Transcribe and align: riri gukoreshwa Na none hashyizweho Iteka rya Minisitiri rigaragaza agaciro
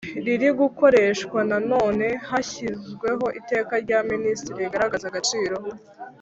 riri 0.25 0.49
gukoreshwa 0.61 1.39
Na 1.49 1.57
none 1.71 2.05
hashyizweho 2.29 3.25
Iteka 3.39 3.73
rya 3.83 3.99
Minisitiri 4.11 4.61
rigaragaza 4.65 5.05
agaciro 5.11 5.57